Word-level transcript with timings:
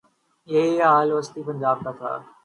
یہی 0.47 0.75
حال 0.81 1.07
وسطی 1.13 1.41
پنجاب 1.47 1.77
کا 1.83 1.91
تھا۔ 1.99 2.11